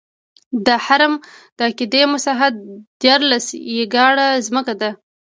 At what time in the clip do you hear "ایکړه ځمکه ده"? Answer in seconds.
3.73-4.91